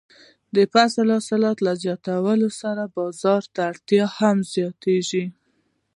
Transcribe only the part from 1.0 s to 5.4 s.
د حاصلاتو له زیاتوالي سره بازار ته اړتیا هم زیاتیږي.